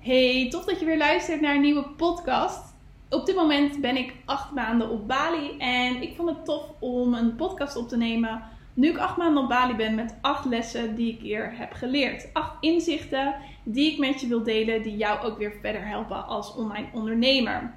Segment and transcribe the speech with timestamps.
[0.00, 2.74] Hey, tof dat je weer luistert naar een nieuwe podcast.
[3.08, 7.14] Op dit moment ben ik acht maanden op Bali en ik vond het tof om
[7.14, 8.42] een podcast op te nemen.
[8.74, 12.30] Nu ik acht maanden op Bali ben met acht lessen die ik hier heb geleerd.
[12.32, 13.34] Acht inzichten
[13.64, 17.74] die ik met je wil delen, die jou ook weer verder helpen als online ondernemer.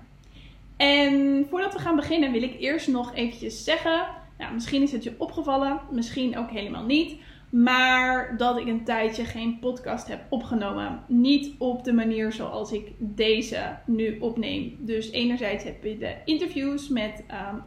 [0.78, 4.06] En voordat we gaan beginnen wil ik eerst nog eventjes zeggen,
[4.38, 7.16] nou, misschien is het je opgevallen, misschien ook helemaal niet.
[7.54, 11.04] Maar dat ik een tijdje geen podcast heb opgenomen.
[11.08, 14.76] Niet op de manier zoals ik deze nu opneem.
[14.80, 17.24] Dus enerzijds heb je de interviews met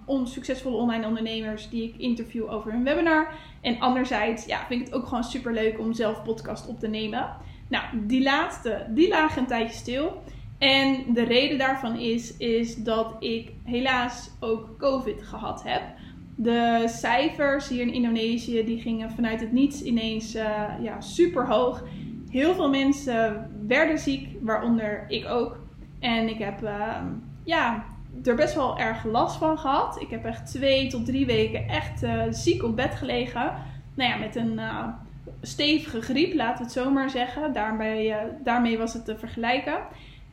[0.09, 3.35] um, online ondernemers die ik interview over hun webinar.
[3.61, 6.89] En anderzijds ja, vind ik het ook gewoon super leuk om zelf podcast op te
[6.89, 7.37] nemen.
[7.69, 10.23] Nou, die laatste, die lagen een tijdje stil.
[10.59, 15.83] En de reden daarvan is, is dat ik helaas ook COVID gehad heb.
[16.39, 21.85] De cijfers hier in Indonesië die gingen vanuit het niets ineens uh, ja, super hoog.
[22.31, 25.59] Heel veel mensen werden ziek, waaronder ik ook.
[26.01, 26.97] En ik heb uh,
[27.45, 27.85] ja,
[28.25, 30.01] er best wel erg last van gehad.
[30.01, 33.53] Ik heb echt twee tot drie weken echt uh, ziek op bed gelegen.
[33.95, 34.89] Nou ja, met een eh,
[35.43, 37.53] stevige griep, laten we het zo maar zeggen.
[37.53, 39.79] Daarmee, daarmee was het te vergelijken.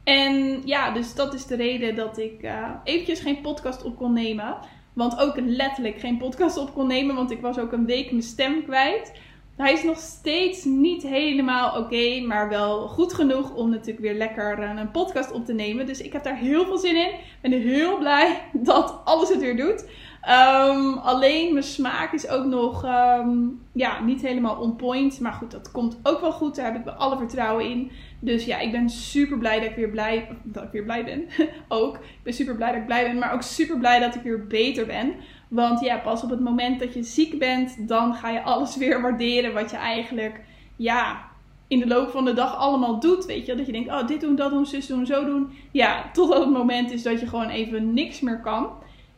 [0.03, 2.47] En ja, dus dat is de reden dat ik
[2.83, 4.57] eventjes geen podcast op kon nemen.
[4.93, 8.23] Want ook letterlijk geen podcast op kon nemen, want ik was ook een week mijn
[8.23, 9.11] stem kwijt.
[9.55, 14.59] Hij is nog steeds niet helemaal oké, maar wel goed genoeg om natuurlijk weer lekker
[14.59, 15.85] een podcast op te nemen.
[15.85, 17.11] Dus ik heb daar heel veel zin in.
[17.41, 19.85] Ben heel blij dat alles het weer doet.
[20.29, 25.19] Um, alleen mijn smaak is ook nog um, ja, niet helemaal on point.
[25.19, 26.55] Maar goed, dat komt ook wel goed.
[26.55, 27.91] Daar heb ik wel alle vertrouwen in.
[28.23, 31.27] Dus ja, ik ben super blij dat ik weer blij, dat ik weer blij ben.
[31.67, 31.95] ook.
[31.95, 33.17] Ik ben super blij dat ik blij ben.
[33.17, 35.13] Maar ook super blij dat ik weer beter ben.
[35.47, 39.01] Want ja, pas op het moment dat je ziek bent, dan ga je alles weer
[39.01, 40.39] waarderen wat je eigenlijk,
[40.75, 41.25] ja,
[41.67, 43.25] in de loop van de dag allemaal doet.
[43.25, 45.49] Weet je, dat je denkt, oh, dit doen, dat doen, zus doen, zo doen.
[45.71, 48.69] Ja, totdat het moment is dat je gewoon even niks meer kan.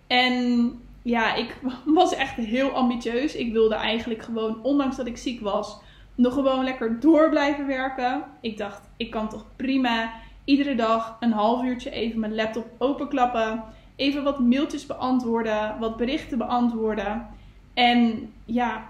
[0.08, 3.36] En ja, ik was echt heel ambitieus.
[3.36, 5.78] Ik wilde eigenlijk gewoon, ondanks dat ik ziek was,
[6.16, 8.24] nog gewoon lekker door blijven werken.
[8.42, 10.14] Ik dacht, ik kan toch prima
[10.46, 13.64] iedere dag een half uurtje even mijn laptop openklappen.
[13.96, 17.28] Even wat mailtjes beantwoorden, wat berichten beantwoorden.
[17.74, 18.88] En ja,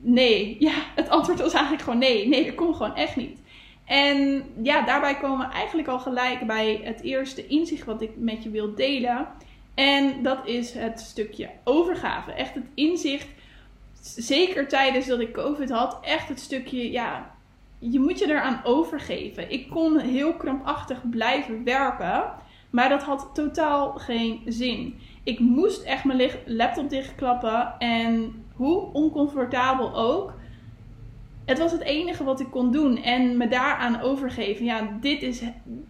[0.00, 0.56] nee.
[0.68, 2.28] Ja, het antwoord was eigenlijk gewoon nee.
[2.28, 3.40] Nee, dat kon gewoon echt niet.
[3.84, 8.42] En ja, daarbij komen we eigenlijk al gelijk bij het eerste inzicht wat ik met
[8.42, 9.28] je wil delen.
[9.74, 12.32] En dat is het stukje overgave.
[12.32, 13.28] Echt het inzicht,
[14.02, 17.30] zeker tijdens dat ik COVID had, echt het stukje, ja,
[17.78, 19.50] je moet je eraan overgeven.
[19.50, 22.24] Ik kon heel krampachtig blijven werken,
[22.70, 24.98] maar dat had totaal geen zin.
[25.22, 30.32] Ik moest echt mijn laptop dichtklappen en hoe oncomfortabel ook,
[31.44, 33.02] het was het enige wat ik kon doen.
[33.02, 34.64] En me daaraan overgeven.
[34.64, 35.42] Ja, dit is,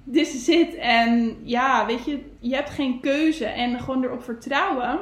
[0.05, 0.75] dit is het.
[0.75, 3.45] En ja, weet je, je hebt geen keuze.
[3.45, 5.01] En gewoon erop vertrouwen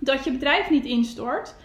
[0.00, 1.56] dat je bedrijf niet instort.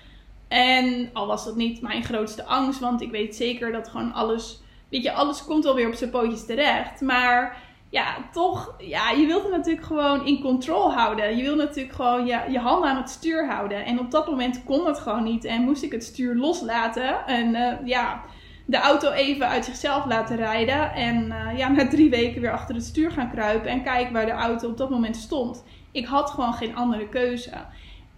[0.52, 2.80] En al was dat niet mijn grootste angst.
[2.80, 4.62] Want ik weet zeker dat gewoon alles.
[4.90, 7.02] Weet je, alles komt wel weer op zijn pootjes terecht.
[7.02, 7.58] Maar
[7.90, 11.38] ja, toch, ja, je wilt het natuurlijk gewoon in controle houden.
[11.38, 13.86] Je wilt natuurlijk gewoon je, je handen aan het stuur houden.
[13.86, 15.46] En op dat moment kon het gewoon niet.
[15.46, 17.26] En moest ik het stuur loslaten.
[17.26, 18.22] En uh, ja,
[18.66, 20.94] de auto even uit zichzelf laten rijden.
[20.94, 23.70] En uh, ja, na drie weken weer achter het stuur gaan kruipen.
[23.70, 25.64] En kijken waar de auto op dat moment stond.
[25.92, 27.52] Ik had gewoon geen andere keuze.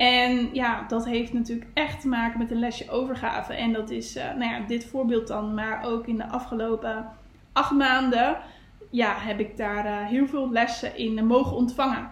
[0.03, 3.53] En ja, dat heeft natuurlijk echt te maken met een lesje overgave.
[3.53, 5.53] En dat is, uh, nou ja, dit voorbeeld dan.
[5.53, 7.07] Maar ook in de afgelopen
[7.53, 8.37] acht maanden
[8.89, 12.11] ja, heb ik daar uh, heel veel lessen in mogen ontvangen.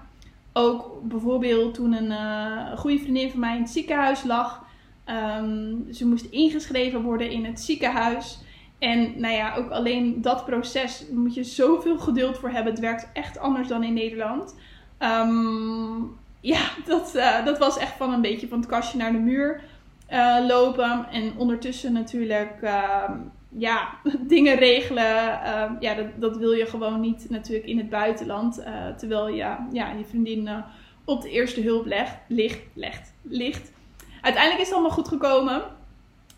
[0.53, 4.65] Ook bijvoorbeeld toen een uh, goede vriendin van mij in het ziekenhuis lag.
[5.39, 8.39] Um, ze moest ingeschreven worden in het ziekenhuis.
[8.79, 12.73] En nou ja, ook alleen dat proces moet je zoveel geduld voor hebben.
[12.73, 14.55] Het werkt echt anders dan in Nederland.
[14.99, 19.17] Um, ja, dat, uh, dat was echt van een beetje van het kastje naar de
[19.17, 19.61] muur
[20.47, 21.07] lopen.
[21.11, 23.13] En ondertussen natuurlijk ehm,
[23.49, 23.89] ja,
[24.33, 25.43] dingen regelen.
[25.43, 28.59] Ehm, ja, dat, dat wil je gewoon niet natuurlijk in het buitenland.
[28.59, 30.49] Uh, terwijl je, ja, je vriendin
[31.05, 33.71] op de eerste hulp legt, ligt, legt, ligt.
[34.21, 35.63] Uiteindelijk is het allemaal goed gekomen.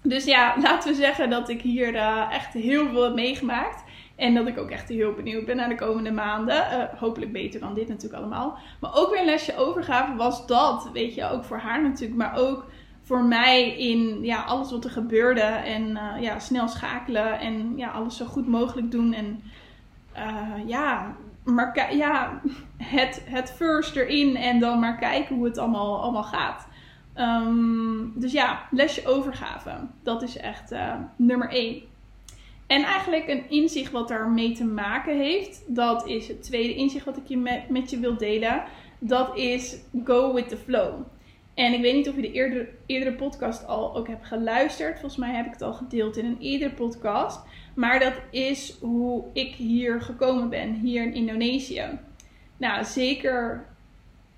[0.02, 1.96] Dus ja, laten we zeggen dat ik hier
[2.30, 3.83] echt heel veel heb meegemaakt.
[4.16, 6.90] En dat ik ook echt heel benieuwd ben naar de komende maanden.
[6.98, 8.58] hopelijk beter dan dit natuurlijk allemaal.
[8.80, 10.90] Maar ook weer een lesje overgave was dat.
[10.94, 12.18] Weet je, ook voor haar natuurlijk.
[12.18, 12.66] Maar ook
[13.02, 15.42] voor mij in ja, alles wat er gebeurde.
[15.42, 19.14] En uh, ja, snel schakelen en ja, alles zo goed mogelijk doen.
[19.14, 19.44] En
[20.18, 22.42] uh, ja, maar ja,
[22.78, 26.68] het, het first erin en dan maar kijken hoe het allemaal, allemaal gaat.
[27.18, 29.72] Um, dus ja, lesje overgave.
[30.04, 30.76] Dat is echt
[31.16, 31.82] nummer één.
[32.68, 37.18] En eigenlijk een inzicht wat daarmee te maken heeft, dat is het tweede inzicht wat
[37.18, 37.38] ik je
[37.70, 38.64] met, je wil delen.
[39.00, 41.02] Dat is go with the flow.
[41.54, 45.00] En ik weet niet of je de eerdere podcast al ook hebt geluisterd.
[45.00, 47.40] Volgens mij heb ik het al gedeeld in een eerdere podcast.
[47.76, 52.00] Maar dat is hoe ik hier gekomen ben, hier in Indonesië.
[52.58, 53.66] Nou, zeker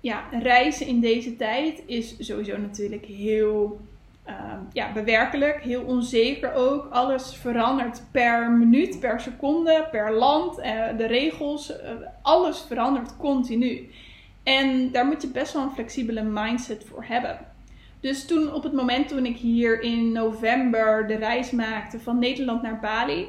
[0.00, 3.80] ja, reizen in deze tijd is sowieso natuurlijk heel
[4.28, 4.34] uh,
[4.72, 6.88] ja, bewerkelijk, heel onzeker ook.
[6.90, 10.58] Alles verandert per minuut, per seconde, per land.
[10.58, 10.64] Uh,
[10.96, 11.76] de regels, uh,
[12.22, 13.90] alles verandert continu.
[14.42, 17.38] En daar moet je best wel een flexibele mindset voor hebben.
[18.00, 22.62] Dus toen, op het moment toen ik hier in november de reis maakte van Nederland
[22.62, 23.26] naar Bali,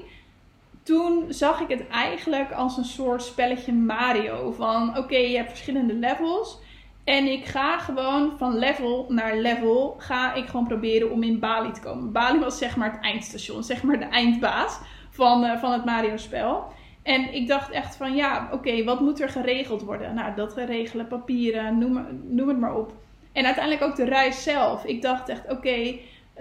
[0.83, 4.51] toen zag ik het eigenlijk als een soort spelletje Mario.
[4.51, 6.59] Van oké, je hebt verschillende levels.
[7.07, 11.71] En ik ga gewoon van level naar level, ga ik gewoon proberen om in Bali
[11.71, 12.12] te komen.
[12.12, 16.18] Bali was zeg maar het eindstation, zeg maar de eindbaas van, uh, van het Mario
[16.18, 16.74] spel.
[17.04, 20.13] En ik dacht echt van ja, oké, wat moet er geregeld worden?
[20.13, 22.94] Nou, dat regelen, papieren, noem, noem het maar op.
[23.31, 24.86] En uiteindelijk ook de reis zelf.
[24.86, 25.95] Ik dacht echt, oké,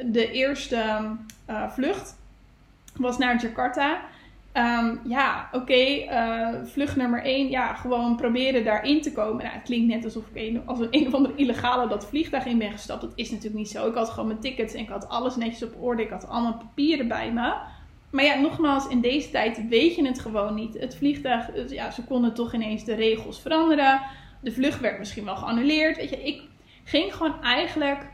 [0.04, 0.82] de eerste
[1.50, 2.18] uh, vlucht
[2.96, 4.00] was naar Jakarta.
[4.56, 9.42] Um, ja, oké, uh, vlucht nummer 1, ja, gewoon proberen daarin te komen.
[9.42, 12.46] Nou, het klinkt net alsof ik een, als een, een of andere illegale dat vliegtuig
[12.46, 13.00] in ben gestapt.
[13.00, 13.88] Dat is natuurlijk niet zo.
[13.88, 16.02] Ik had gewoon mijn tickets en ik had alles netjes op orde.
[16.02, 17.54] Ik had allemaal papieren bij me.
[18.10, 20.78] Maar ja, nogmaals, in deze tijd weet je het gewoon niet.
[20.80, 24.00] Het vliegtuig, ja, ze konden toch ineens de regels veranderen.
[24.40, 25.96] De vlucht werd misschien wel geannuleerd.
[25.96, 26.42] Weet je, ik
[26.84, 28.06] ging gewoon eigenlijk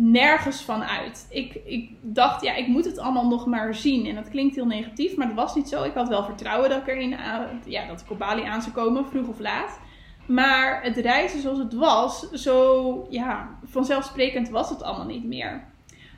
[0.00, 1.26] nergens van uit.
[1.30, 4.06] Ik, ik dacht, ja, ik moet het allemaal nog maar zien.
[4.06, 5.82] En dat klinkt heel negatief, maar dat was niet zo.
[5.82, 7.16] Ik had wel vertrouwen dat ik erin,
[7.64, 9.78] ja, dat ik op Bali aan zou komen, vroeg of laat.
[10.26, 15.64] Maar het reizen zoals het was, zo ja, vanzelfsprekend was het allemaal niet meer.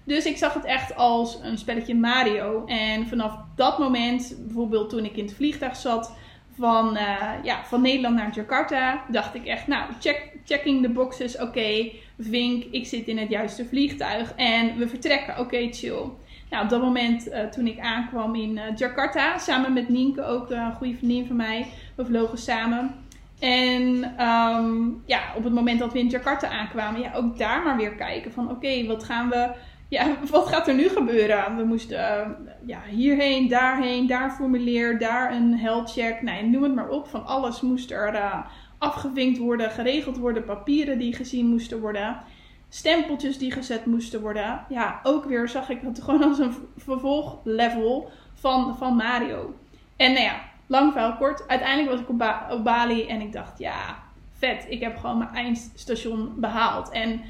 [0.04, 2.64] Dus ik zag het echt als een spelletje Mario.
[2.66, 6.16] En vanaf dat moment, bijvoorbeeld toen ik in het vliegtuig zat
[6.60, 11.34] van, uh, ja, van Nederland naar Jakarta, dacht ik echt, nou, check, checking the boxes,
[11.34, 16.02] oké, okay, vink, ik zit in het juiste vliegtuig en we vertrekken, oké, chill.
[16.50, 20.50] Nou, op dat moment uh, toen ik aankwam in uh, Jakarta, samen met Nienke, ook
[20.50, 22.94] een goede vriendin van mij, we vlogen samen.
[23.38, 27.76] En um, ja, op het moment dat we in Jakarta aankwamen, ja, ook daar maar
[27.76, 29.50] weer kijken van oké, wat gaan we
[29.96, 31.56] ja, wat gaat er nu gebeuren?
[31.56, 36.22] We moesten uh, ja, hierheen, daarheen, daar formulier, daar een health check.
[36.22, 37.08] Nee, noem het maar op.
[37.08, 38.46] Van alles moest er uh,
[38.78, 42.22] afgevinkt worden, geregeld worden, papieren die gezien moesten worden,
[42.68, 44.64] stempeltjes die gezet moesten worden.
[44.68, 49.54] Ja, ook weer zag ik het gewoon als een vervolglevel van, van Mario.
[49.96, 51.48] En nou ja, lang verhaal kort.
[51.48, 53.98] Uiteindelijk was ik op, op Bali en ik dacht, ja,
[54.38, 54.66] vet.
[54.68, 56.90] Ik heb gewoon mijn eindstation behaald.
[56.90, 57.20] En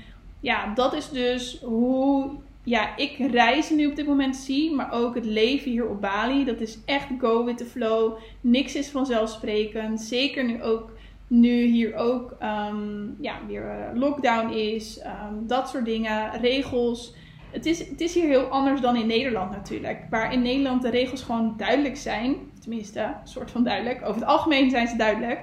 [0.41, 2.31] ja, dat is dus hoe
[2.65, 6.45] ja, ik reizen nu op dit moment zie, maar ook het leven hier op Bali.
[6.45, 8.19] Dat is echt go with the flow.
[8.41, 10.01] Niks is vanzelfsprekend.
[10.01, 10.91] Zeker nu ook
[11.27, 15.01] nu hier ook um, ja, weer eh, lockdown is.
[15.01, 16.41] Um, dat soort dingen.
[16.41, 17.15] Regels.
[17.51, 19.99] Het is, het is hier heel anders dan in Nederland natuurlijk.
[20.11, 22.37] Waar in Nederland de regels gewoon duidelijk zijn.
[22.61, 24.01] Tenminste, soort van duidelijk.
[24.03, 25.41] Over het algemeen zijn ze duidelijk.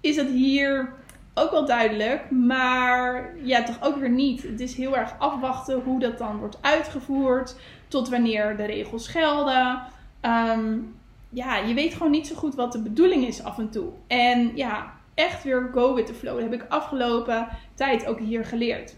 [0.00, 0.94] Is dat hier
[1.38, 4.42] ook wel duidelijk, maar ja, toch ook weer niet.
[4.42, 7.56] Het is heel erg afwachten hoe dat dan wordt uitgevoerd,
[7.88, 9.82] tot wanneer de regels gelden.
[10.22, 10.94] Um,
[11.28, 13.88] ja, je weet gewoon niet zo goed wat de bedoeling is af en toe.
[14.06, 16.34] En ja, echt weer go with the flow.
[16.34, 18.96] Dat heb ik afgelopen tijd ook hier geleerd.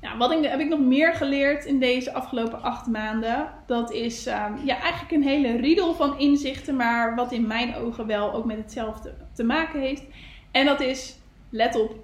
[0.00, 3.48] Nou, wat heb ik nog meer geleerd in deze afgelopen acht maanden?
[3.66, 8.06] Dat is um, ja, eigenlijk een hele riedel van inzichten, maar wat in mijn ogen
[8.06, 10.02] wel ook met hetzelfde te maken heeft.
[10.50, 11.16] En dat is,
[11.50, 11.94] let op,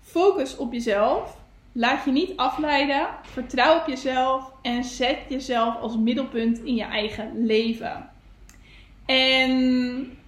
[0.00, 1.38] focus op jezelf.
[1.72, 3.08] Laat je niet afleiden.
[3.22, 4.52] Vertrouw op jezelf.
[4.62, 8.10] En zet jezelf als middelpunt in je eigen leven.
[9.06, 10.18] En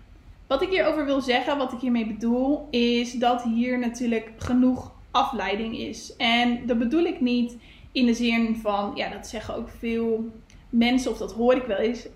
[0.47, 5.79] wat ik hierover wil zeggen, wat ik hiermee bedoel, is dat hier natuurlijk genoeg afleiding
[5.79, 6.17] is.
[6.17, 7.57] En dat bedoel ik niet
[7.93, 10.25] in de zin van, ja, dat zeggen ook veel
[10.69, 12.07] mensen, of dat hoor ik wel eens,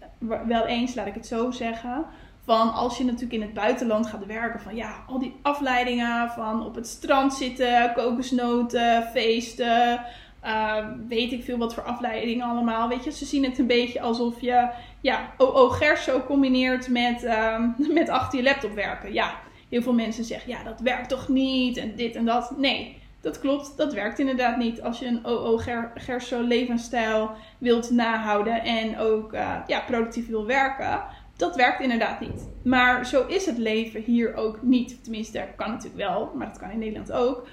[0.46, 2.06] wel eens, laat ik het zo zeggen
[2.46, 6.64] van als je natuurlijk in het buitenland gaat werken, van ja, al die afleidingen van
[6.64, 10.00] op het strand zitten, kokosnoten, feesten,
[10.44, 12.88] uh, weet ik veel wat voor afleidingen allemaal.
[12.88, 14.68] Weet je, ze zien het een beetje alsof je
[15.00, 17.64] ja, OO Gerso combineert met, uh,
[17.98, 19.12] met achter je laptop werken.
[19.12, 19.34] Ja,
[19.68, 22.54] heel veel mensen zeggen ja, dat werkt toch niet en dit en dat.
[22.56, 24.82] Nee, dat klopt, dat werkt inderdaad niet.
[24.82, 25.60] Als je een OO
[25.94, 31.02] Gerso levensstijl wilt nahouden en ook uh, ja, productief wil werken
[31.36, 32.48] dat werkt inderdaad niet.
[32.62, 35.02] Maar zo is het leven hier ook niet.
[35.02, 37.46] Tenminste, kan natuurlijk wel, maar dat kan in Nederland ook.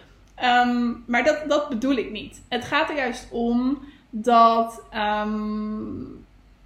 [0.43, 2.41] Um, maar dat, dat bedoel ik niet.
[2.49, 4.83] Het gaat er juist om dat
[5.25, 6.25] um,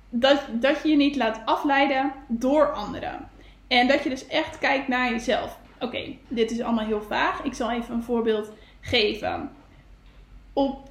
[0.10, 3.30] dat, dat je je niet laat afleiden door anderen.
[3.68, 5.60] En dat je dus echt kijkt naar jezelf.
[5.80, 7.44] Oké, dit is allemaal heel vaag.
[7.44, 9.52] Ik zal even een voorbeeld geven.
[10.54, 10.90] Op,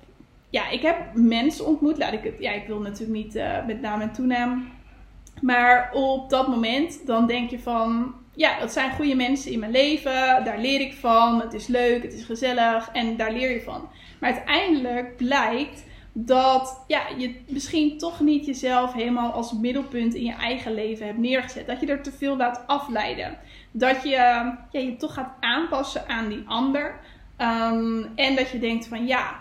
[0.50, 1.98] ja, ik heb mensen ontmoet.
[1.98, 4.68] Laat ik het, ja, ik wil natuurlijk niet uh, met naam en toenaam.
[5.42, 9.72] Maar op dat moment, dan denk je van, ja, dat zijn goede mensen in mijn
[9.72, 10.44] leven.
[10.44, 11.40] Daar leer ik van.
[11.40, 13.88] Het is leuk, het is gezellig en daar leer je van.
[14.20, 20.34] Maar uiteindelijk blijkt dat ja, je misschien toch niet jezelf helemaal als middelpunt in je
[20.34, 21.66] eigen leven hebt neergezet.
[21.66, 23.38] Dat je er te veel laat afleiden.
[23.70, 27.00] Dat je ja, je toch gaat aanpassen aan die ander.
[27.36, 29.40] Ehm, en dat je denkt van ja,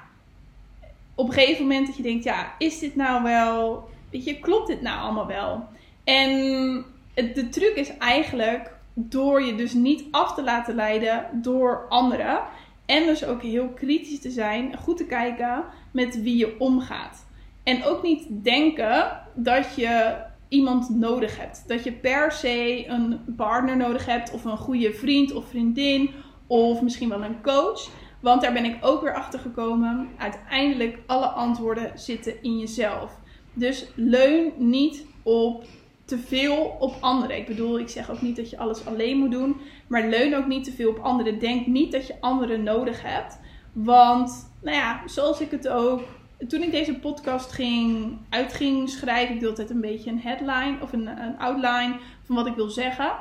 [1.16, 4.68] op een gegeven moment dat je denkt, ja, is dit nou wel, weet je, klopt
[4.68, 5.68] dit nou allemaal wel?
[6.06, 6.86] En
[7.16, 12.40] de truc is eigenlijk door je dus niet af te laten leiden door anderen.
[12.86, 17.26] En dus ook heel kritisch te zijn, goed te kijken met wie je omgaat.
[17.64, 20.16] En ook niet denken dat je
[20.48, 21.64] iemand nodig hebt.
[21.68, 26.10] Dat je per se een partner nodig hebt, of een goede vriend of vriendin,
[26.48, 27.90] of misschien wel een coach.
[28.20, 30.10] Want daar ben ik ook weer achter gekomen.
[30.18, 33.20] Uiteindelijk, alle antwoorden zitten in jezelf.
[33.54, 35.64] Dus leun niet op
[36.06, 37.38] te veel op anderen.
[37.38, 39.62] Ik bedoel, ik zeg ook niet dat je alles alleen moet doen.
[39.88, 41.40] Maar leun ook niet te veel op anderen.
[41.40, 43.40] Denk niet dat je anderen nodig hebt.
[43.72, 46.02] Want, nou ja, zoals ik het ook.
[46.48, 50.78] Toen ik deze podcast ging, uit ging schrijven, ik deed altijd een beetje een headline
[50.82, 53.12] of een, een outline van wat ik wil zeggen.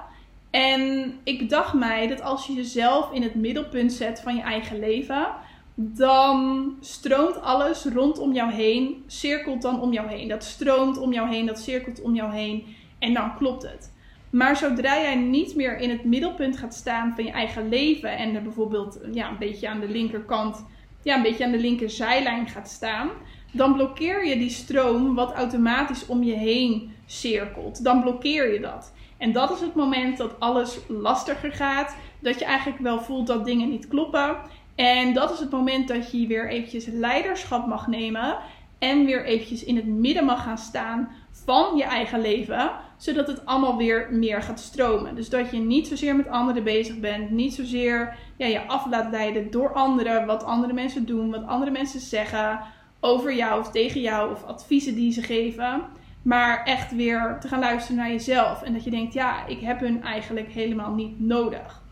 [0.51, 4.79] En ik bedacht mij dat als je jezelf in het middelpunt zet van je eigen
[4.79, 5.27] leven,
[5.75, 10.29] dan stroomt alles rondom jou heen, cirkelt dan om jou heen.
[10.29, 12.67] Dat stroomt om jou heen, dat cirkelt om jou heen
[12.99, 13.93] en dan klopt het.
[14.31, 18.35] Maar zodra jij niet meer in het middelpunt gaat staan van je eigen leven en
[18.35, 20.67] er bijvoorbeeld ja, een beetje aan de linkerkant,
[21.03, 23.11] ja, een beetje aan de linkerzijlijn gaat staan,
[23.53, 27.85] dan blokkeer je die stroom wat automatisch om je heen cirkelt.
[27.85, 28.93] Dan blokkeer je dat.
[29.17, 33.45] En dat is het moment dat alles lastiger gaat, dat je eigenlijk wel voelt dat
[33.45, 34.37] dingen niet kloppen.
[34.75, 38.37] En dat is het moment dat je weer eventjes leiderschap mag nemen
[38.79, 43.47] en weer eventjes in het midden mag gaan staan van je eigen leven, zodat het
[43.47, 45.15] allemaal weer meer gaat stromen.
[45.15, 49.11] Dus dat je niet zozeer met anderen bezig bent, niet zozeer ja, je af laat
[49.11, 52.61] leiden door anderen, wat andere mensen doen, wat andere mensen zeggen
[53.01, 55.83] over jou of tegen jou of adviezen die ze geven.
[56.23, 58.63] Maar echt weer te gaan luisteren naar jezelf.
[58.63, 61.83] En dat je denkt, ja, ik heb hun eigenlijk helemaal niet nodig.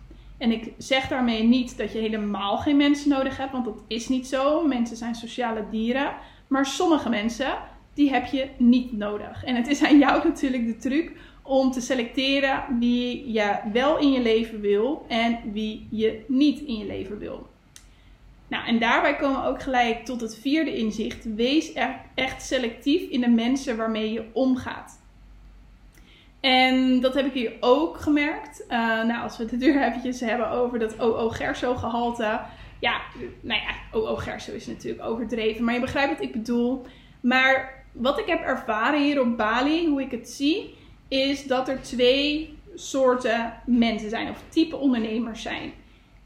[0.42, 4.08] En ik zeg daarmee niet dat je helemaal geen mensen nodig hebt, want dat is
[4.08, 4.66] niet zo.
[4.66, 6.12] Mensen zijn sociale dieren.
[6.46, 7.58] Maar sommige mensen,
[7.94, 9.44] die heb je niet nodig.
[9.44, 14.12] En het is aan jou natuurlijk de truc om te selecteren wie je wel in
[14.12, 17.48] je leven wil en wie je niet in je leven wil.
[18.48, 21.34] Nou, en daarbij komen we ook gelijk tot het vierde inzicht.
[21.34, 21.72] Wees
[22.14, 25.01] echt selectief in de mensen waarmee je omgaat.
[26.42, 28.64] En dat heb ik hier ook gemerkt.
[28.68, 32.40] Uh, nou, als we het nu eventjes hebben over dat OO Gerso gehalte.
[32.78, 33.00] Ja,
[33.40, 35.64] nou ja, OO Gerso is natuurlijk overdreven.
[35.64, 36.86] Maar je begrijpt wat ik bedoel.
[37.20, 40.74] Maar wat ik heb ervaren hier op Bali, hoe ik het zie,
[41.08, 44.28] is dat er twee soorten mensen zijn.
[44.28, 45.72] Of type ondernemers zijn.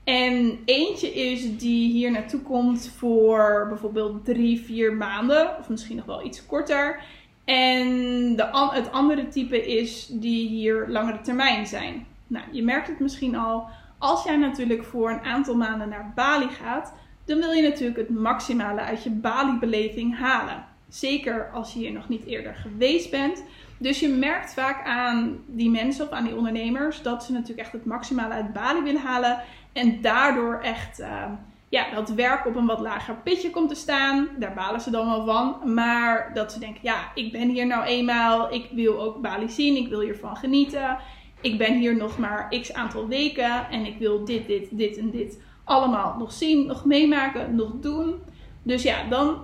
[0.05, 5.59] En eentje is die hier naartoe komt voor bijvoorbeeld drie, vier maanden.
[5.59, 7.01] Of misschien nog wel iets korter.
[7.47, 7.89] En
[8.37, 12.07] de, het andere type is die hier langere termijn zijn.
[12.27, 13.69] Nou, je merkt het misschien al.
[13.99, 18.11] Als jij natuurlijk voor een aantal maanden naar Bali gaat, dan wil je natuurlijk het
[18.11, 20.65] maximale uit je Bali-beleving halen.
[20.89, 23.43] Zeker als je hier nog niet eerder geweest bent.
[23.79, 27.73] Dus je merkt vaak aan die mensen of aan die ondernemers dat ze natuurlijk echt
[27.73, 29.43] het maximale uit Bali willen halen.
[29.73, 31.25] En daardoor echt uh,
[31.69, 34.29] ja, dat werk op een wat lager pitje komt te staan.
[34.39, 35.75] Daar balen ze dan wel van.
[35.75, 38.53] Maar dat ze denken, ja, ik ben hier nou eenmaal.
[38.53, 39.77] Ik wil ook Bali zien.
[39.77, 40.99] Ik wil hiervan genieten.
[41.41, 43.71] Ik ben hier nog maar x aantal weken.
[43.71, 48.15] En ik wil dit, dit, dit en dit allemaal nog zien, nog meemaken, nog doen.
[48.63, 49.39] Dus ja, dan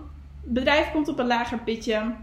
[0.44, 2.14] bedrijf komt op een lager pitje.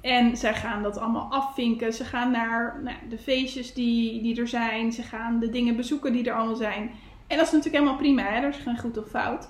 [0.00, 1.92] En zij gaan dat allemaal afvinken.
[1.92, 4.92] Ze gaan naar nou, de feestjes die, die er zijn.
[4.92, 6.90] Ze gaan de dingen bezoeken die er allemaal zijn.
[7.26, 8.42] En dat is natuurlijk helemaal prima, hè?
[8.42, 9.48] er is geen goed of fout.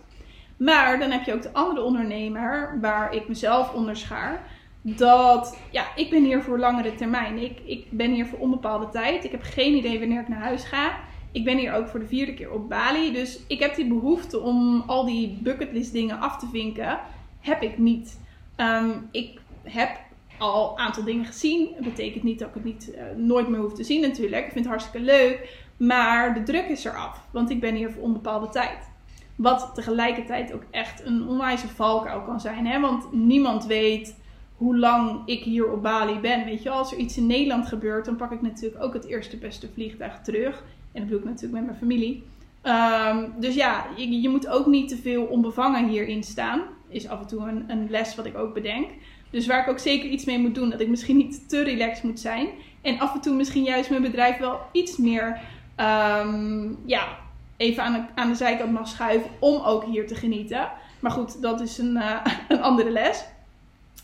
[0.56, 4.46] Maar dan heb je ook de andere ondernemer, waar ik mezelf onderschaar.
[4.82, 7.38] Dat, ja, ik ben hier voor langere termijn.
[7.38, 9.24] Ik, ik ben hier voor onbepaalde tijd.
[9.24, 10.98] Ik heb geen idee wanneer ik naar huis ga.
[11.32, 13.12] Ik ben hier ook voor de vierde keer op Bali.
[13.12, 16.98] Dus ik heb die behoefte om al die bucketlist dingen af te vinken.
[17.40, 18.20] Heb ik niet.
[18.56, 19.98] Ehm, ik heb
[20.38, 21.68] al een aantal dingen gezien.
[21.74, 24.46] Dat betekent niet dat ik het niet, uh, nooit meer hoef te zien natuurlijk.
[24.46, 25.63] Ik vind het hartstikke leuk.
[25.76, 28.92] Maar de druk is eraf, want ik ben hier voor onbepaalde tijd.
[29.36, 32.66] Wat tegelijkertijd ook echt een onwijze valkuil kan zijn.
[32.66, 32.80] Hè?
[32.80, 34.16] Want niemand weet
[34.56, 36.44] hoe lang ik hier op Bali ben.
[36.44, 39.36] Weet je, als er iets in Nederland gebeurt, dan pak ik natuurlijk ook het eerste
[39.36, 40.64] beste vliegtuig terug.
[40.92, 42.22] En dat doe ik natuurlijk met mijn familie.
[42.62, 46.62] Ehm, dus ja, je, je, moet ook niet te veel onbevangen hierin staan.
[46.88, 48.88] Is af en toe een, een, les wat ik ook bedenk.
[49.30, 50.70] Dus waar ik ook zeker iets mee moet doen.
[50.70, 52.48] Dat ik misschien niet te relaxed moet zijn.
[52.82, 55.40] En af en toe misschien juist mijn bedrijf wel iets meer
[55.76, 57.18] ehm, ja,
[57.56, 59.30] even aan de, aan de zijkant mag schuiven.
[59.38, 60.68] Om ook hier te genieten.
[61.00, 63.24] Maar goed, dat is een, uh, een andere les.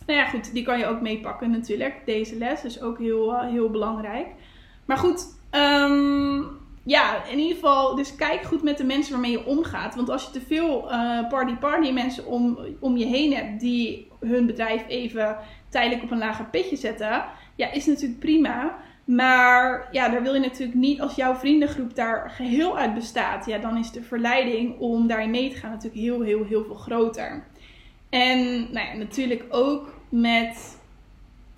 [0.06, 1.94] Nou ja, goed, die kan je ook meepakken natuurlijk.
[2.04, 4.26] Deze les is ook heel, uh, heel belangrijk.
[4.84, 6.48] Maar goed, um,
[6.82, 9.94] ja, in ieder geval, dus kijk goed met de mensen waarmee je omgaat.
[9.94, 14.46] Want als je te veel uh, party-party mensen om, om je heen hebt die hun
[14.46, 15.36] bedrijf even
[15.68, 17.24] tijdelijk op een lager pitje zetten,
[17.54, 18.78] ja, is natuurlijk prima.
[19.04, 23.58] Maar ja, daar wil je natuurlijk niet, als jouw vriendengroep daar geheel uit bestaat, ja,
[23.58, 27.44] dan is de verleiding om daarin mee te gaan natuurlijk heel, heel, heel veel groter.
[28.08, 28.38] En
[28.72, 30.78] nou ja, natuurlijk ook met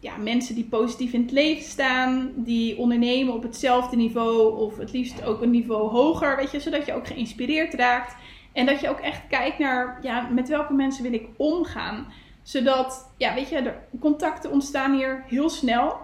[0.01, 4.93] ja, mensen die positief in het leven staan, die ondernemen op hetzelfde niveau of het
[4.93, 8.17] liefst ook een niveau hoger, weet je, zodat je ook geïnspireerd raakt.
[8.53, 12.13] En dat je ook echt kijkt naar, ja, met welke mensen wil ik omgaan.
[12.43, 15.97] Zodat, ja, weet je, de contacten ontstaan hier heel snel.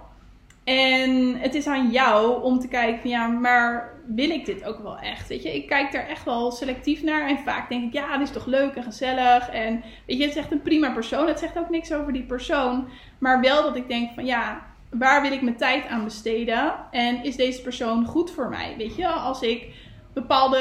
[0.68, 4.78] En het is aan jou om te kijken van ja, maar wil ik dit ook
[4.82, 5.28] wel echt?
[5.28, 7.28] Weet je, ik kijk daar echt wel selectief naar.
[7.28, 9.50] En vaak denk ik, ja, dit is toch leuk en gezellig.
[9.50, 11.26] En weet je, het is echt een prima persoon.
[11.26, 12.88] Het zegt ook niks over die persoon.
[13.18, 16.74] Maar wel dat ik denk van ja, waar wil ik mijn tijd aan besteden?
[16.90, 18.74] En is deze persoon goed voor mij?
[18.78, 19.66] Weet je, als ik
[20.12, 20.60] bepaalde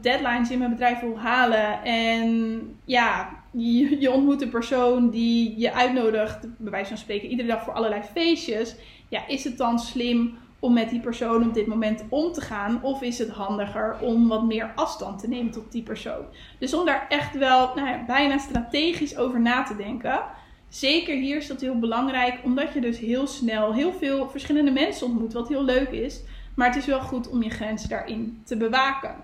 [0.00, 1.82] deadlines in mijn bedrijf wil halen.
[1.84, 7.48] En ja, je, je ontmoet een persoon die je uitnodigt, bij wijze van spreken, iedere
[7.48, 8.76] dag voor allerlei feestjes
[9.12, 12.82] ja, is het dan slim om met die persoon op dit moment om te gaan?
[12.82, 16.24] Of is het handiger om wat meer afstand te nemen tot die persoon?
[16.58, 20.20] Dus om daar echt wel nou ja, bijna strategisch over na te denken.
[20.68, 25.06] Zeker hier is dat heel belangrijk, omdat je dus heel snel heel veel verschillende mensen
[25.06, 26.22] ontmoet, wat heel leuk is.
[26.54, 29.14] Maar het is wel goed om je grenzen daarin te bewaken.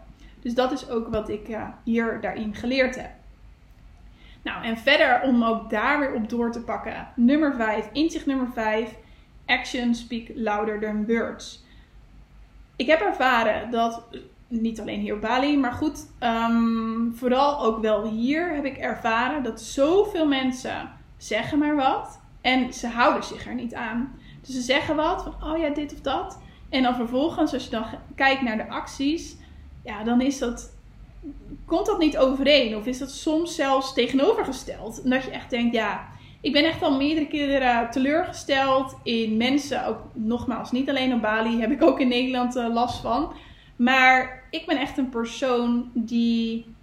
[0.40, 3.10] Dus dat is ook wat ik uh, hier daarin geleerd heb.
[4.42, 7.08] Nou, en verder om ook daar weer op door te pakken.
[7.16, 8.94] Nummer 5, inzicht nummer 5
[9.48, 11.64] actions speak louder than words.
[12.76, 14.02] Ik heb ervaren dat,
[14.48, 19.42] niet alleen hier op Bali, maar goed, um, vooral ook wel hier heb ik ervaren
[19.42, 24.18] dat zoveel mensen zeggen maar wat en ze houden zich er niet aan.
[24.40, 26.38] Dus ze zeggen wat van, oh ja, dit of dat.
[26.68, 27.84] En dan vervolgens, als je dan
[28.14, 29.36] kijkt naar de acties,
[29.84, 30.76] ja, dan is dat,
[31.64, 32.76] komt dat niet overeen.
[32.76, 35.02] Of is dat soms zelfs tegenovergesteld.
[35.02, 36.08] En dat je echt denkt, ja,
[36.40, 39.86] ik ben echt al meerdere keren teleurgesteld in mensen.
[39.86, 43.32] Ook nogmaals, niet alleen op Bali, heb ik ook in Nederland uh, last van.
[43.76, 46.76] Maar ik ben echt een persoon die.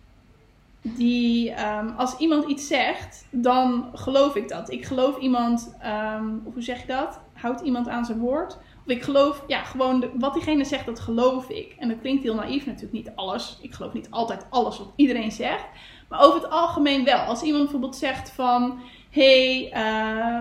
[0.88, 4.72] Die um, als iemand iets zegt, dan geloof ik dat.
[4.72, 5.76] Ik geloof iemand,
[6.18, 7.20] um, hoe zeg je dat?
[7.34, 8.58] Houdt iemand aan zijn woord?
[8.86, 11.76] Of ik geloof, ja, gewoon wat diegene zegt, dat geloof ik.
[11.80, 13.58] En dat klinkt heel naïef natuurlijk, niet alles.
[13.62, 15.66] Ik geloof niet altijd alles wat iedereen zegt.
[16.10, 17.20] Maar over het algemeen wel.
[17.20, 18.80] Als iemand bijvoorbeeld zegt van
[19.16, 19.72] hey,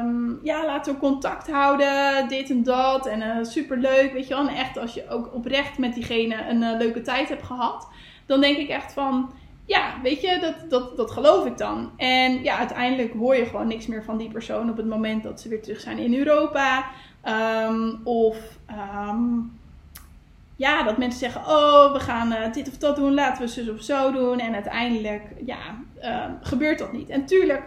[0.03, 3.07] um, ja, laten we contact houden, dit en dat.
[3.07, 4.49] En uh, superleuk, weet je wel.
[4.49, 7.89] En echt, als je ook oprecht met diegene een uh, leuke tijd hebt gehad,
[8.27, 9.31] dan denk ik echt van,
[9.65, 11.91] ja, weet je, dat, dat, dat geloof ik dan.
[11.97, 15.41] En ja, uiteindelijk hoor je gewoon niks meer van die persoon op het moment dat
[15.41, 16.85] ze weer terug zijn in Europa.
[17.69, 18.37] Um, of
[19.09, 19.59] um,
[20.57, 23.69] ja, dat mensen zeggen: Oh, we gaan uh, dit of dat doen, laten we zus
[23.69, 24.39] of zo doen.
[24.39, 25.59] En uiteindelijk, ja,
[26.41, 27.09] gebeurt dat niet.
[27.09, 27.63] En tuurlijk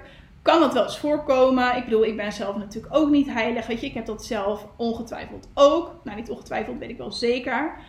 [0.48, 1.76] kan dat wel eens voorkomen.
[1.76, 3.68] Ik bedoel, ik ben zelf natuurlijk ook niet heilig.
[3.68, 5.96] Weet je, ik heb dat zelf ongetwijfeld ook.
[6.04, 7.80] Nou, niet ongetwijfeld, weet ik wel zeker.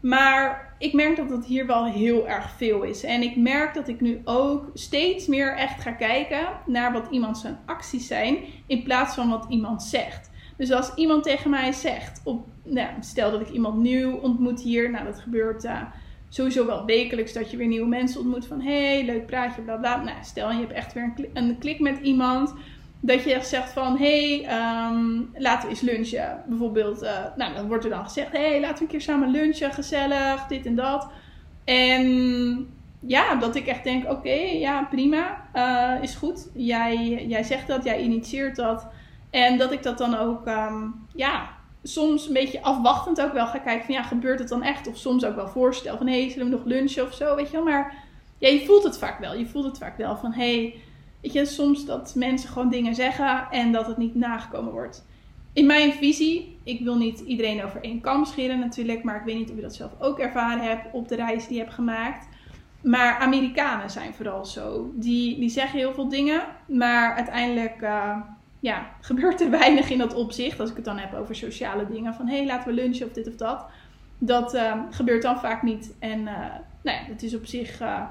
[0.00, 3.04] Maar ik merk dat het hier wel heel erg veel is.
[3.04, 7.38] En ik merk dat ik nu ook steeds meer echt ga kijken naar wat iemand
[7.38, 8.38] zijn acties zijn.
[8.66, 10.30] In plaats van wat iemand zegt.
[10.56, 14.90] Dus als iemand tegen mij zegt, op, nou, stel dat ik iemand nieuw ontmoet hier.
[14.90, 15.82] Nou, dat gebeurt uh,
[16.28, 18.46] sowieso wel wekelijks dat je weer nieuwe mensen ontmoet.
[18.46, 20.02] Van hey, leuk praatje, bla bla.
[20.02, 22.54] Nou, stel je hebt echt weer een klik, een klik met iemand.
[23.00, 24.46] Dat je echt zegt van hey,
[24.90, 26.42] um, laten we eens lunchen.
[26.46, 29.72] Bijvoorbeeld, uh, nou dan wordt er dan gezegd: hey, laten we een keer samen lunchen,
[29.72, 31.08] gezellig, dit en dat.
[31.64, 32.66] En
[33.00, 36.48] ja, dat ik echt denk: oké, ja, prima, uh, is goed.
[36.54, 38.86] Jij, jij zegt dat, jij initieert dat.
[39.30, 41.48] En dat ik dat dan ook, um, ja,
[41.82, 44.88] soms een beetje afwachtend ook wel ga kijken van ja, gebeurt het dan echt?
[44.88, 47.50] Of soms ook wel voorstel van hé, hey, zullen we nog lunchen of zo, weet
[47.50, 47.64] je wel.
[47.64, 48.04] Maar
[48.38, 49.34] ja, je voelt het vaak wel.
[49.34, 50.74] Je voelt het vaak wel van hé, hey,
[51.20, 55.06] weet je, soms dat mensen gewoon dingen zeggen en dat het niet nagekomen wordt.
[55.52, 59.36] In mijn visie, ik wil niet iedereen over één kam scheren natuurlijk, maar ik weet
[59.36, 62.28] niet of je dat zelf ook ervaren hebt op de reis die je hebt gemaakt.
[62.82, 64.90] Maar Amerikanen zijn vooral zo.
[64.94, 67.82] Die, die zeggen heel veel dingen, maar uiteindelijk...
[67.82, 68.16] Uh,
[68.60, 70.60] ja, gebeurt er weinig in dat opzicht.
[70.60, 72.14] Als ik het dan heb over sociale dingen.
[72.14, 73.66] Van hé, hey, laten we lunchen of dit of dat.
[74.18, 75.94] Dat uh, gebeurt dan vaak niet.
[75.98, 76.26] En uh,
[76.82, 78.02] nou ja, het is op zich uh,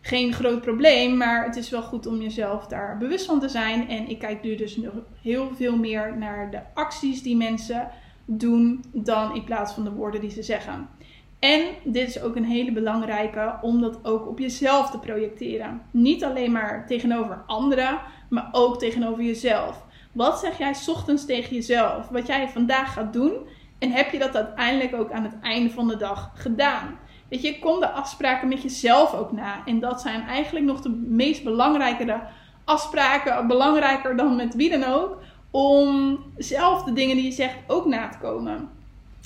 [0.00, 1.16] geen groot probleem.
[1.16, 3.88] Maar het is wel goed om jezelf daar bewust van te zijn.
[3.88, 7.90] En ik kijk nu dus nog heel veel meer naar de acties die mensen
[8.24, 8.84] doen.
[8.92, 10.88] Dan in plaats van de woorden die ze zeggen.
[11.38, 15.82] En dit is ook een hele belangrijke om dat ook op jezelf te projecteren.
[15.90, 19.84] Niet alleen maar tegenover anderen, maar ook tegenover jezelf.
[20.12, 22.08] Wat zeg jij ochtends tegen jezelf?
[22.08, 23.32] Wat jij vandaag gaat doen?
[23.78, 26.98] En heb je dat uiteindelijk ook aan het einde van de dag gedaan?
[27.28, 29.62] Weet je, kom de afspraken met jezelf ook na.
[29.64, 32.20] En dat zijn eigenlijk nog de meest belangrijke
[32.64, 35.18] afspraken, belangrijker dan met wie dan ook,
[35.50, 38.68] om zelf de dingen die je zegt ook na te komen.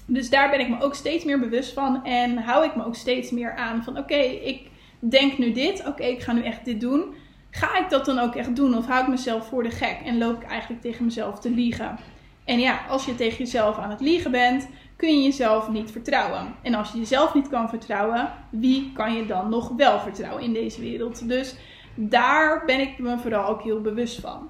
[0.07, 2.95] Dus daar ben ik me ook steeds meer bewust van en hou ik me ook
[2.95, 6.81] steeds meer aan van oké, ik denk nu dit, oké, ik ga nu echt dit
[6.81, 7.15] doen.
[7.51, 10.19] Ga ik dat dan ook echt doen of hou ik mezelf voor de gek en
[10.19, 11.99] loop ik eigenlijk tegen mezelf te liegen?
[12.45, 16.55] En ja, als je tegen jezelf aan het liegen bent, kun je jezelf niet vertrouwen.
[16.63, 20.53] En als je jezelf niet kan vertrouwen, wie kan je dan nog wel vertrouwen in
[20.53, 21.29] deze wereld?
[21.29, 21.55] Dus
[21.95, 24.49] daar ben ik me vooral ook heel bewust van.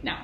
[0.00, 0.18] Nou,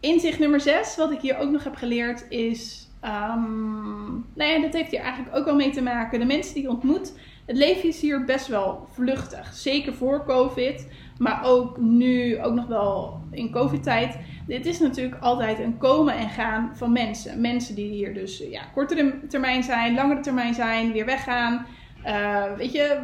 [0.00, 4.72] inzicht nummer 6, wat ik hier ook nog heb geleerd, is Um, nou ja, dat
[4.72, 6.18] heeft hier eigenlijk ook wel mee te maken.
[6.18, 9.54] De mensen die je ontmoet, het leven is hier best wel vluchtig.
[9.54, 14.18] Zeker voor COVID, maar ook nu, ook nog wel in COVID-tijd.
[14.46, 17.40] Dit is natuurlijk altijd een komen en gaan van mensen.
[17.40, 21.66] Mensen die hier dus ja, kortere termijn zijn, langere termijn zijn, weer weggaan.
[22.06, 22.98] Uh, weet je,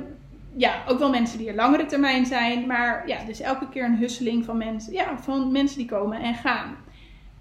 [0.56, 2.66] ja, ook wel mensen die er langere termijn zijn.
[2.66, 6.34] Maar ja, dus elke keer een husseling van mensen, ja, van mensen die komen en
[6.34, 6.76] gaan.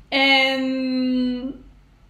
[0.09, 1.53] En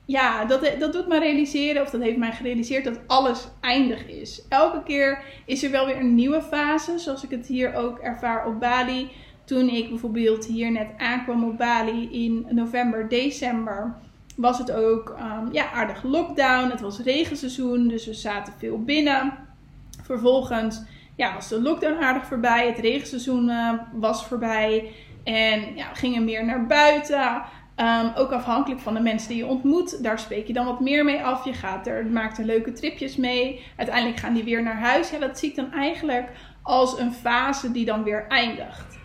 [0.10, 4.45] ja, dat, dat doet me realiseren, of dat heeft mij gerealiseerd, dat alles eindig is.
[4.48, 8.48] Elke keer is er wel weer een nieuwe fase, zoals ik het hier ook ervaar
[8.48, 9.10] op Bali.
[9.43, 13.95] Toen ik bijvoorbeeld hier net aankwam op Bali in november, december,
[14.36, 16.69] was het ook um, ja, aardig lockdown.
[16.69, 19.34] Het was regenseizoen, dus we zaten veel binnen.
[20.04, 20.82] Vervolgens
[21.15, 24.91] ja, was de lockdown aardig voorbij, het regenseizoen uh, was voorbij.
[25.24, 27.41] En ja, we gingen meer naar buiten.
[27.82, 30.04] Um, ook afhankelijk van de mensen die je ontmoet.
[30.04, 31.46] Daar spreek je dan wat meer mee af.
[31.46, 33.63] Je gaat er, maakt er leuke tripjes mee.
[33.76, 35.10] Uiteindelijk gaan die weer naar huis.
[35.10, 36.30] Ja, dat zie ik dan eigenlijk
[36.62, 38.98] als een fase die dan weer eindigt.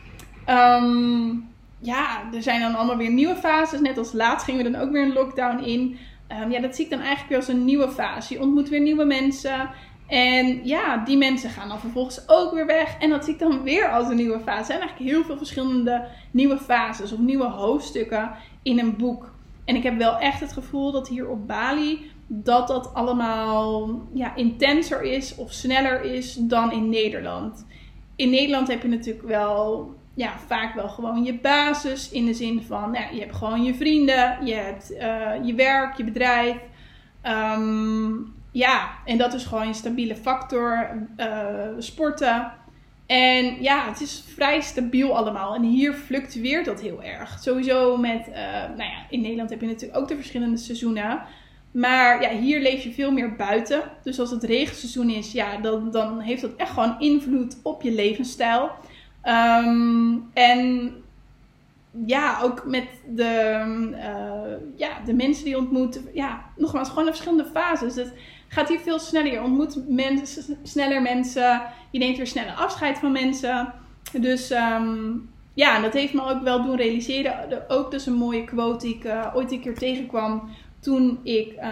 [0.48, 3.80] Um, ja, er zijn dan allemaal weer nieuwe fases.
[3.80, 5.98] Net als laatst gingen we dan ook weer een lockdown in.
[6.42, 8.34] Um, ja, dat zie ik dan eigenlijk weer als een nieuwe fase.
[8.34, 9.70] Je ontmoet weer nieuwe mensen.
[10.06, 12.96] En ja, die mensen gaan dan vervolgens ook weer weg.
[12.98, 14.58] En dat zie ik dan weer als een nieuwe fase.
[14.58, 18.30] Er zijn eigenlijk heel veel verschillende nieuwe fases of nieuwe hoofdstukken
[18.62, 19.32] in een boek.
[19.64, 24.34] En ik heb wel echt het gevoel dat hier op Bali dat dat allemaal ja,
[24.34, 27.66] intenser is of sneller is dan in Nederland.
[28.16, 32.62] In Nederland heb je natuurlijk wel ja, vaak wel gewoon je basis in de zin
[32.62, 36.56] van ja, je hebt gewoon je vrienden, je hebt uh, je werk, je bedrijf.
[37.56, 40.88] Um, ja, en dat is gewoon een stabiele factor.
[41.16, 41.26] Uh,
[41.78, 42.52] sporten.
[43.06, 45.54] En ja, het is vrij stabiel allemaal.
[45.54, 47.38] En hier fluctueert dat heel erg.
[47.40, 48.36] Sowieso met, uh,
[48.76, 51.22] nou ja, in Nederland heb je natuurlijk ook de verschillende seizoenen.
[51.70, 53.82] Maar ja, hier leef je veel meer buiten.
[54.02, 57.92] Dus als het regenseizoen is, ja, dan, dan heeft dat echt gewoon invloed op je
[57.92, 58.70] levensstijl.
[59.24, 60.92] Um, en
[62.06, 66.00] ja, ook met de, uh, ja, de mensen die je ontmoet.
[66.12, 67.94] Ja, nogmaals, gewoon de verschillende fases.
[67.94, 68.12] Het
[68.54, 69.32] gaat hier veel sneller.
[69.32, 71.62] Je ontmoet mensen, sneller mensen.
[71.90, 73.72] Je neemt weer sneller afscheid van mensen.
[74.12, 77.64] Dus um, ja, dat heeft me ook wel doen realiseren.
[77.68, 80.50] Ook dus een mooie quote die ik uh, ooit een keer tegenkwam.
[80.80, 81.62] Toen ik uh,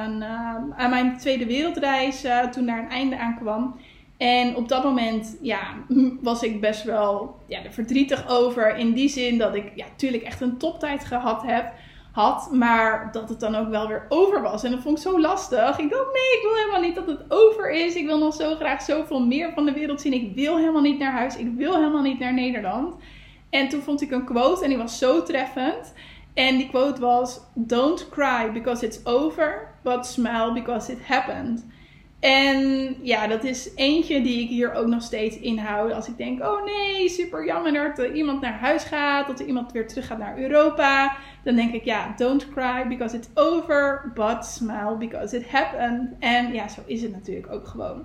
[0.76, 3.76] aan mijn tweede wereldreis, uh, toen daar een einde aan kwam.
[4.16, 5.60] En op dat moment ja,
[6.20, 8.76] was ik best wel ja, er verdrietig over.
[8.76, 11.72] In die zin dat ik ja, natuurlijk echt een toptijd gehad heb
[12.12, 14.64] had, maar dat het dan ook wel weer over was.
[14.64, 15.78] En dat vond ik zo lastig.
[15.78, 17.94] Ik dacht, nee, ik wil helemaal niet dat het over is.
[17.94, 20.12] Ik wil nog zo graag zoveel meer van de wereld zien.
[20.12, 21.36] Ik wil helemaal niet naar huis.
[21.36, 22.94] Ik wil helemaal niet naar Nederland.
[23.50, 25.94] En toen vond ik een quote en die was zo treffend.
[26.34, 31.64] En die quote was: Don't cry because it's over, but smile because it happened.
[32.22, 35.92] En ja, dat is eentje die ik hier ook nog steeds inhoud.
[35.92, 39.26] Als ik denk, oh nee, super jammer dat er iemand naar huis gaat.
[39.26, 41.16] Dat er iemand weer terug gaat naar Europa.
[41.44, 44.12] Dan denk ik, ja, don't cry because it's over.
[44.14, 46.08] But smile because it happened.
[46.18, 48.04] En ja, zo is het natuurlijk ook gewoon.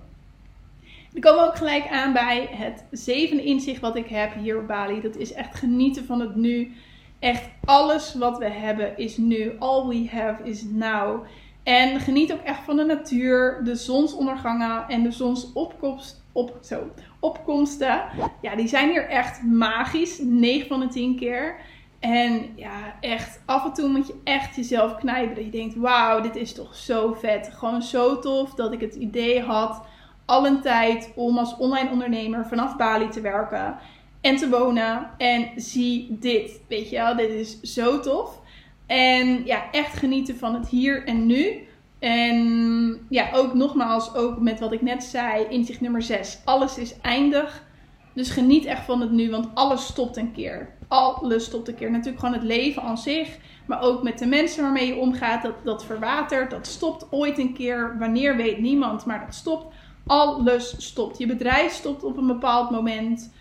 [1.13, 5.01] Ik kom ook gelijk aan bij het zevende inzicht wat ik heb hier op Bali.
[5.01, 6.71] Dat is echt genieten van het nu.
[7.19, 9.51] Echt alles wat we hebben is nu.
[9.60, 11.25] All we have is now.
[11.67, 18.01] En geniet ook echt van de natuur, de zonsondergangen en de zonsopkomst, op, zo, opkomsten.
[18.41, 21.56] Ja, die zijn hier echt magisch, 9 van de 10 keer.
[21.99, 25.45] En ja, echt, af en toe moet je echt jezelf knijpen.
[25.45, 27.49] Je denkt, wauw, dit is toch zo vet.
[27.53, 29.86] Gewoon zo tof dat ik het idee had,
[30.25, 33.77] al een tijd, om als online ondernemer vanaf Bali te werken
[34.21, 35.10] en te wonen.
[35.17, 38.45] En zie dit, weet je wel, dit is zo tof.
[38.88, 41.67] En ja, echt genieten van het hier en nu.
[42.00, 46.39] En ja, ook nogmaals, ook met wat ik net zei, inzicht nummer 6.
[46.45, 47.65] Alles is eindig.
[48.13, 50.69] Dus geniet echt van het nu, want alles stopt een keer.
[50.88, 51.91] Alles stopt een keer.
[51.91, 55.43] Natuurlijk gewoon het leven aan zich, maar ook met de mensen waarmee je omgaat.
[55.43, 57.95] Dat, dat verwatert, dat stopt ooit een keer.
[58.00, 59.73] Wanneer weet niemand, maar dat stopt.
[60.08, 61.17] Alles stopt.
[61.17, 63.32] Je bedrijf stopt op een bepaald moment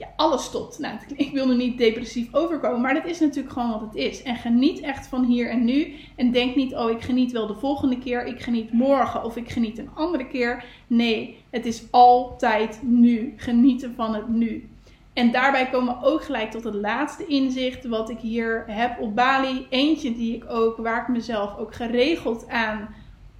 [0.00, 0.78] ja, alles stopt.
[0.78, 4.22] Nou, ik wil nu niet depressief overkomen, maar dat is natuurlijk gewoon wat het is.
[4.22, 5.94] En geniet echt van hier en nu.
[6.16, 9.50] En denk niet, oh, ik geniet wel de volgende keer, ik geniet morgen of ik
[9.50, 10.64] geniet een andere keer.
[10.86, 13.34] Nee, het is altijd nu.
[13.36, 14.68] Genieten van het nu.
[15.12, 19.14] En daarbij komen we ook gelijk tot het laatste inzicht wat ik hier heb op
[19.14, 19.66] Bali.
[19.70, 22.94] Eentje die ik ook, waar ik mezelf ook geregeld aan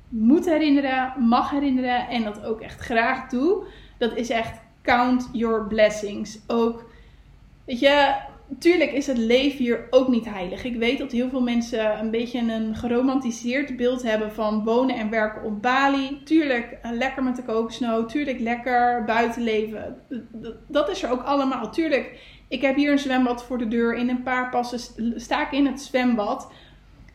[0.09, 3.64] moet herinneren, mag herinneren en dat ook echt graag doe.
[3.99, 6.38] Dat is echt count your blessings.
[6.47, 6.90] Ook,
[7.64, 8.14] weet je,
[8.51, 10.64] natuurlijk is het leven hier ook niet heilig.
[10.64, 15.11] Ik weet dat heel veel mensen een beetje een geromantiseerd beeld hebben van wonen en
[15.11, 16.21] werken op Bali.
[16.25, 19.97] Tuurlijk eh, lekker met de kokosnoot, tuurlijk lekker buiten leven.
[20.66, 21.71] Dat is er ook allemaal.
[21.71, 23.95] Tuurlijk, ik heb hier een zwembad voor de deur.
[23.95, 24.81] In een paar passen
[25.21, 26.53] sta ik in het zwembad.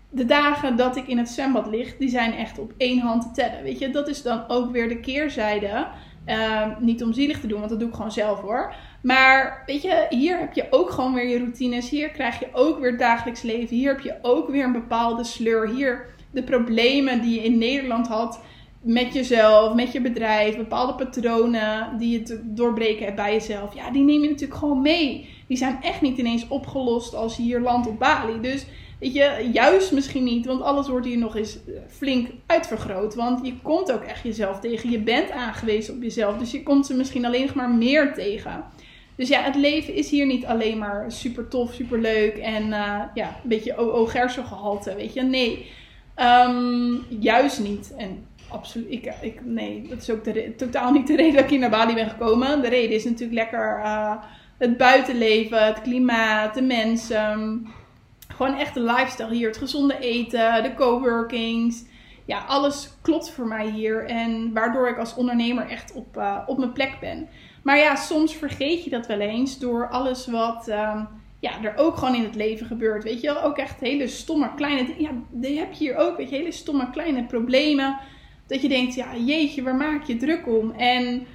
[0.10, 3.32] De dagen dat ik in het zwembad lig, die zijn echt op één hand te
[3.41, 3.63] tellen.
[3.63, 5.88] Weet je, dat is dan ook weer de keerzijde
[6.25, 8.75] Ehm, niet om zielig te doen, want dat doe ik gewoon zelf hoor.
[9.01, 11.89] Maar weet je, hier heb je ook gewoon weer je routines.
[11.89, 13.75] Hier krijg je ook weer dagelijks leven.
[13.75, 15.69] Hier heb je ook weer een bepaalde sleur.
[15.69, 18.39] Hier de problemen die je in Nederland had
[18.81, 23.75] met jezelf, met je bedrijf, bepaalde patronen die je te doorbreken hebt bij jezelf.
[23.75, 25.29] Ja, die neem je natuurlijk gewoon mee.
[25.47, 28.41] Die zijn echt niet ineens opgelost als je hier landt op Bali.
[28.41, 28.65] Dus
[29.05, 33.15] Weet je, juist misschien niet, want alles wordt hier nog eens eh, flink uitvergroot.
[33.15, 34.91] Want je komt ook echt jezelf tegen.
[34.91, 36.37] Je bent aangewezen op jezelf.
[36.37, 38.63] Dus je komt ze misschien alleen nog maar meer tegen.
[39.15, 43.01] Dus ja, het leven is hier niet alleen maar super tof, super leuk en uh,
[43.13, 45.21] ja, een beetje OO gehalte, weet je.
[45.21, 45.71] Nee,
[46.47, 47.93] um, juist niet.
[47.97, 51.49] En absoluut, ik, ik, nee, dat is ook de, totaal niet de reden dat ik
[51.49, 52.61] hier naar Bali ben gekomen.
[52.61, 54.15] De reden is natuurlijk lekker uh,
[54.57, 57.67] het buitenleven, het klimaat, de mensen
[58.27, 59.47] gewoon echt de lifestyle hier.
[59.47, 61.83] Het gezonde eten, de coworkings.
[62.25, 64.05] Ja, alles klopt voor mij hier.
[64.05, 67.27] En waardoor ik als ondernemer echt op, uh, op mijn plek ben.
[67.63, 71.01] Maar ja, soms vergeet je dat wel eens door alles wat uh,
[71.39, 73.03] ja, er ook gewoon in het leven gebeurt.
[73.03, 74.93] Weet je wel, ook echt hele stomme kleine.
[74.97, 76.17] Ja, die heb je hier ook.
[76.17, 77.97] Weet je, hele stomme kleine problemen.
[78.47, 80.71] Dat je denkt, ja, jeetje, waar maak je druk om?
[80.71, 81.27] En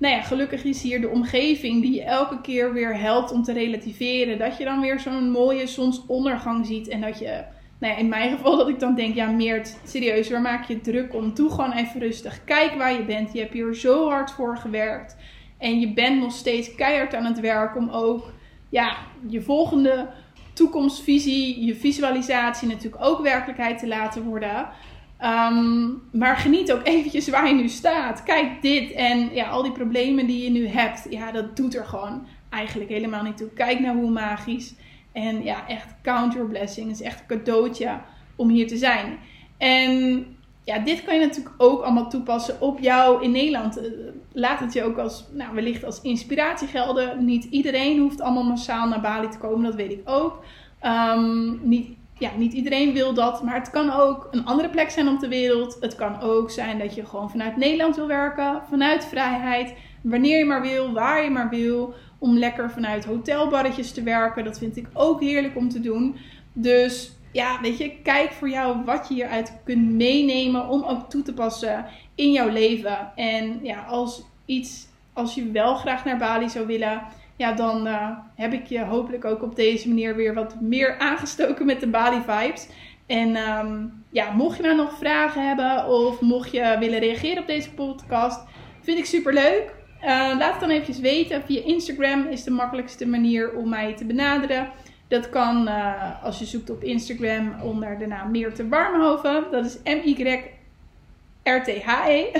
[0.00, 3.52] nou ja, gelukkig is hier de omgeving die je elke keer weer helpt om te
[3.52, 4.38] relativeren.
[4.38, 6.88] Dat je dan weer zo'n mooie zonsondergang ziet.
[6.88, 7.44] En dat je,
[7.78, 10.80] nou ja, in mijn geval, dat ik dan denk: ja, Meert, serieus, waar maak je
[10.80, 11.34] druk om?
[11.34, 12.44] Doe gewoon even rustig.
[12.44, 13.32] Kijk waar je bent.
[13.32, 15.16] Je hebt hier zo hard voor gewerkt.
[15.58, 18.32] En je bent nog steeds keihard aan het werk om ook
[18.68, 18.96] ja,
[19.28, 20.08] je volgende
[20.52, 24.68] toekomstvisie, je visualisatie natuurlijk ook werkelijkheid te laten worden.
[25.20, 28.22] Ehm, maar geniet ook eventjes waar je nu staat.
[28.22, 31.06] Kijk dit en ja, al die problemen die je nu hebt.
[31.10, 33.48] Ja, dat doet er gewoon eigenlijk helemaal niet toe.
[33.48, 34.74] Kijk naar hoe magisch.
[35.12, 36.98] En ja, echt count your blessings.
[36.98, 37.98] Het is echt een cadeautje
[38.36, 39.18] om hier te zijn.
[39.58, 40.26] En
[40.64, 43.76] ja, dit kan je natuurlijk ook allemaal toepassen op jou in Nederland.
[43.76, 43.90] Eh,
[44.32, 47.24] laat het je ook als, nou, wellicht als inspiratie gelden.
[47.24, 50.44] Niet iedereen hoeft allemaal massaal naar Bali te komen, dat weet ik ook.
[50.82, 55.08] Um, niet ja, niet iedereen wil dat, maar het kan ook een andere plek zijn
[55.08, 55.76] op de wereld.
[55.80, 60.44] Het kan ook zijn dat je gewoon vanuit Nederland wil werken, vanuit vrijheid, wanneer je
[60.44, 64.44] maar wil, waar je maar wil, om lekker vanuit hotelbarretjes te werken.
[64.44, 66.16] Dat vind ik ook heerlijk om te doen.
[66.52, 71.22] Dus ja, weet je, kijk voor jou wat je hieruit kunt meenemen om ook toe
[71.22, 73.12] te passen in jouw leven.
[73.14, 77.02] En ja, als iets, als je wel graag naar Bali zou willen,
[77.40, 81.66] ja, dan uh, heb ik je hopelijk ook op deze manier weer wat meer aangestoken
[81.66, 82.68] met de Bali vibes.
[83.06, 87.46] En um, ja, mocht je nou nog vragen hebben of mocht je willen reageren op
[87.46, 88.44] deze podcast,
[88.80, 89.74] vind ik super leuk.
[90.02, 91.42] Uh, laat het dan eventjes weten.
[91.42, 94.68] Via Instagram is de makkelijkste manier om mij te benaderen.
[95.08, 99.44] Dat kan uh, als je zoekt op Instagram onder de naam Meerte Warmhoven.
[99.50, 100.48] Dat is M-Y-R-T-H-E.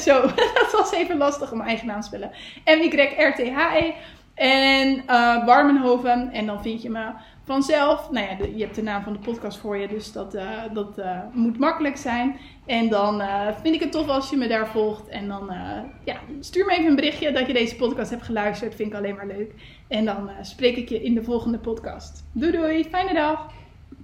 [0.01, 0.23] Zo,
[0.55, 2.31] dat was even lastig om eigen naam te spellen.
[2.65, 3.93] M-Y-R-T-H-E.
[4.41, 6.33] En uh, Warmenhoven.
[6.33, 7.11] En dan vind je me
[7.45, 8.11] vanzelf.
[8.11, 10.99] Nou ja, je hebt de naam van de podcast voor je, dus dat, uh, dat
[10.99, 12.37] uh, moet makkelijk zijn.
[12.67, 13.23] En dan
[13.63, 15.09] vind ik het tof als je me daar volgt.
[15.09, 15.51] En dan
[16.05, 18.75] ja, stuur me even een berichtje dat je deze podcast hebt geluisterd.
[18.75, 19.55] Vind ik alleen maar leuk.
[19.89, 22.25] En dan spreek ik je in de volgende podcast.
[22.33, 23.60] Doei doei, fijne dag!